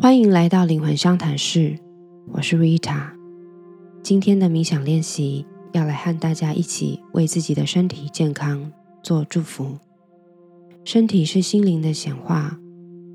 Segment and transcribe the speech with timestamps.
[0.00, 1.76] 欢迎来到灵魂商谈室，
[2.28, 3.10] 我是 Rita。
[4.00, 8.70] 今天的冥想练习要来和大家一起为自己的身体健康
[9.02, 9.76] 做祝福。
[10.84, 12.56] 身体是心灵的显化，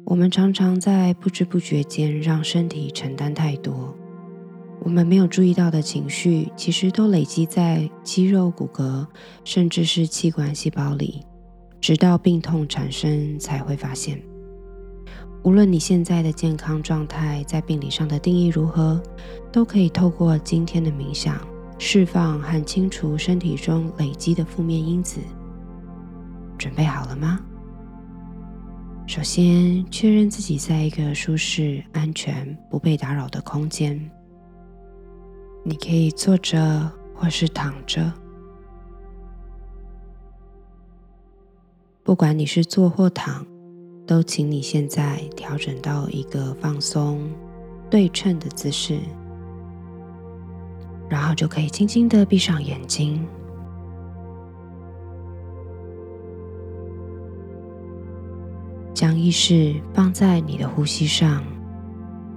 [0.04, 3.96] 我们常常在不知不觉间让身体承担太多。
[4.82, 9.08] 我们没有注意到的情绪，其实都累积在肌肉、骨骼，
[9.46, 11.22] 甚至是器官细胞里，
[11.80, 14.22] 直到病痛产生才会发现。
[15.44, 19.02] 无论你现在的健康状态在病理上的定义如何，
[19.52, 21.36] 都可以透过今天的冥想
[21.78, 25.20] 释放和清除身体中累积的负面因子。
[26.58, 27.42] 准备好了吗？
[29.06, 34.00] 首先，确认自己在一个舒适、安全、不被打扰的空间。
[35.66, 38.10] 你可以坐着或是躺着，
[42.02, 43.46] 不管你是坐或躺。
[44.06, 47.30] 都请你现在调整到一个放松、
[47.90, 49.00] 对称的姿势，
[51.10, 53.26] 然后就可以轻轻的闭上眼睛，
[58.94, 61.44] 将意识放在你的呼吸上。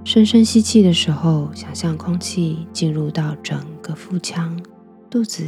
[0.05, 4.57] 深深吸气的时候，想象空气进入到整个腹腔，
[5.09, 5.45] 肚子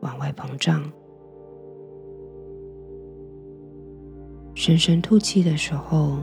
[0.00, 0.82] 往外膨胀。
[4.58, 6.18] 深深吐气的时候，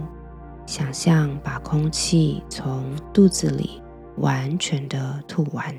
[0.65, 2.83] 想象把空气从
[3.13, 3.81] 肚子里
[4.17, 5.73] 完全的吐完。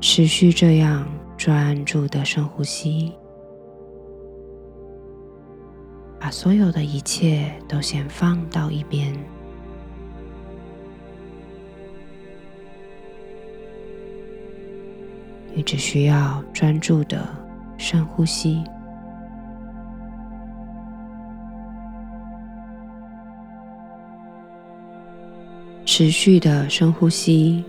[0.00, 3.12] 持续这样专注的深呼吸，
[6.18, 9.16] 把所有的一切都先放到一边。
[15.60, 17.28] 你只需要专注的
[17.76, 18.64] 深呼吸，
[25.84, 27.62] 持续的深呼吸，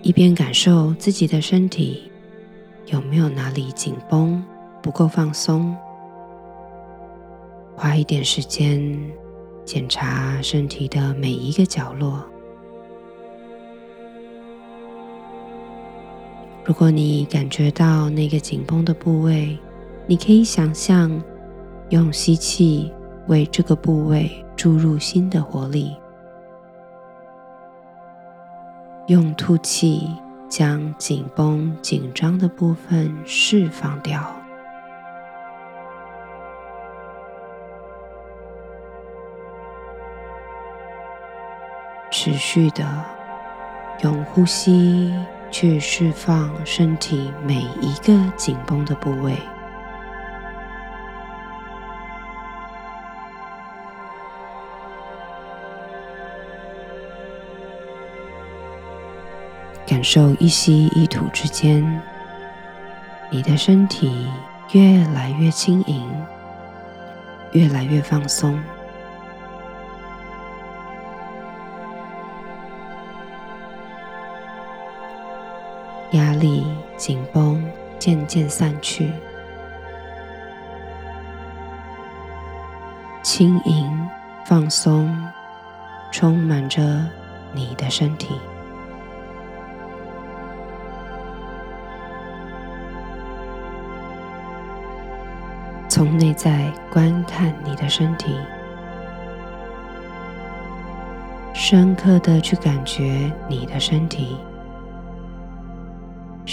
[0.00, 2.10] 一边感受自己的身体
[2.86, 4.42] 有没有哪里紧绷、
[4.80, 5.76] 不够放松，
[7.76, 8.98] 花一点时间
[9.66, 12.24] 检查身体的每一个角落。
[16.66, 19.56] 如果你感觉到那个紧绷的部位，
[20.04, 21.22] 你可以想象
[21.90, 22.92] 用吸气
[23.28, 25.96] 为这个部位注入新的活力，
[29.06, 30.10] 用吐气
[30.48, 34.20] 将紧绷紧张的部分释放掉，
[42.10, 42.84] 持续的
[44.02, 45.14] 用呼吸。
[45.58, 49.34] 去释放身体每一个紧绷的部位，
[59.86, 62.02] 感受一吸一吐之间，
[63.30, 64.28] 你的身体
[64.72, 66.06] 越来越轻盈，
[67.52, 68.62] 越来越放松。
[76.12, 76.64] 压力、
[76.96, 77.62] 紧绷
[77.98, 79.10] 渐渐散去，
[83.22, 84.08] 轻盈、
[84.44, 85.12] 放松，
[86.12, 87.04] 充满着
[87.52, 88.34] 你的身体。
[95.88, 98.36] 从内在观看你的身体，
[101.52, 104.36] 深刻的去感觉你的身体。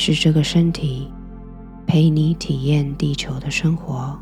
[0.06, 1.10] 是这个身体
[1.88, 4.20] 陪你体验地球的生活，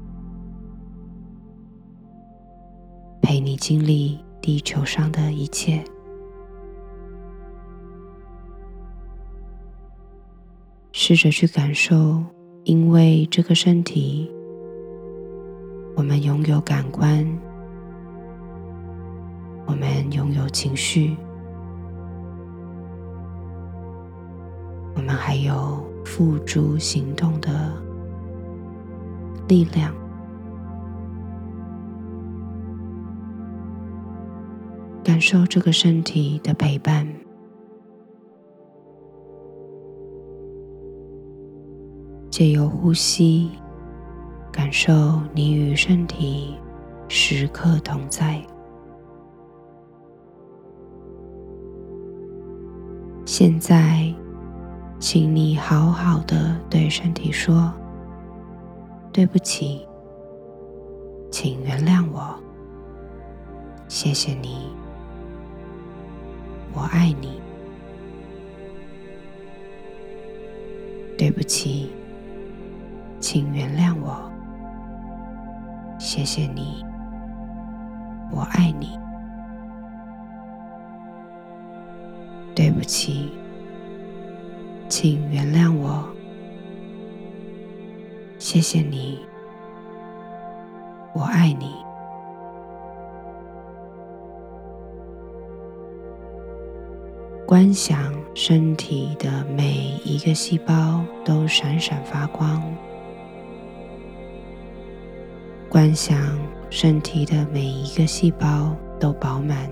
[3.20, 5.84] 陪你经历地球上的一切。
[10.92, 12.24] 试着去感受，
[12.64, 14.32] 因为这个身体，
[15.96, 17.28] 我们拥有感官，
[19.66, 21.18] 我们拥有情绪。
[25.12, 27.72] 还有付诸行动的
[29.48, 29.94] 力量，
[35.04, 37.08] 感受这个身体的陪伴，
[42.30, 43.52] 借由呼吸，
[44.52, 46.56] 感受你与身体
[47.08, 48.42] 时刻同在。
[53.26, 54.14] 现在。
[55.02, 57.74] 请你好好的对身体说
[59.12, 59.84] ：“对不起，
[61.32, 62.36] 请原谅我，
[63.88, 64.72] 谢谢你，
[66.72, 67.42] 我爱你。
[71.18, 71.92] 对不起，
[73.20, 74.32] 请原谅我，
[75.98, 76.86] 谢谢你，
[78.30, 79.00] 我爱你。
[82.54, 83.32] 对不起，
[84.92, 86.06] 请原谅我，
[88.38, 89.18] 谢谢你，
[91.14, 91.72] 我爱你。
[97.48, 102.62] 观想身体的每一个细胞都闪闪发光，
[105.70, 106.38] 观想
[106.70, 109.70] 身体的每一个细胞都饱满、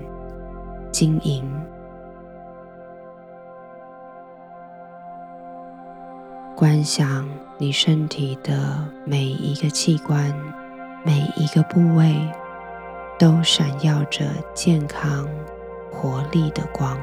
[0.90, 1.44] 晶莹。
[6.60, 7.26] 观想
[7.56, 10.30] 你身体的每一个器官、
[11.02, 12.14] 每一个部位
[13.18, 15.26] 都闪耀着健康、
[15.90, 17.00] 活力的光。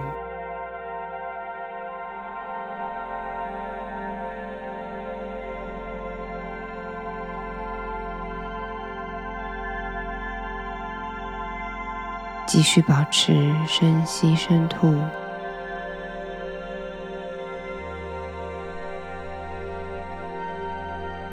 [12.46, 14.96] 继续保持深吸深吐，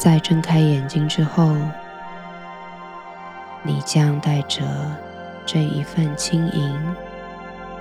[0.04, 1.56] 在睁开眼睛之后，
[3.62, 4.60] 你将带着
[5.46, 6.94] 这一份轻盈，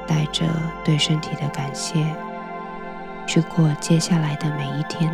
[0.07, 0.45] 带着
[0.85, 2.01] 对身体的感谢，
[3.27, 5.13] 去过接下来的每一天。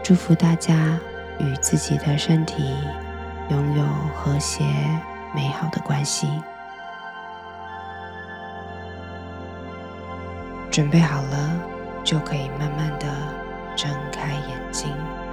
[0.00, 0.96] 祝福大家
[1.40, 2.72] 与自己的身体。
[3.48, 3.84] 拥有
[4.14, 4.64] 和谐
[5.32, 6.28] 美好的关系，
[10.68, 11.60] 准备好了，
[12.02, 13.06] 就可以慢慢的
[13.76, 15.25] 睁开眼睛。